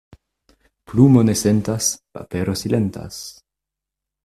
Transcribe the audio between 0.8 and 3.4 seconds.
Plumo ne sentas, papero silentas.